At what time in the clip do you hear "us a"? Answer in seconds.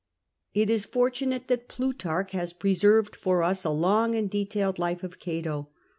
3.43-3.69